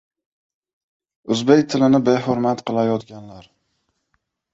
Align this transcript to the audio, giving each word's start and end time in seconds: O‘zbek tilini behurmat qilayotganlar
O‘zbek 1.35 1.67
tilini 1.73 1.99
behurmat 2.07 2.63
qilayotganlar 2.71 3.45